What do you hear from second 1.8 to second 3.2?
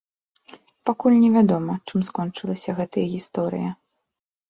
чым скончылася гэтая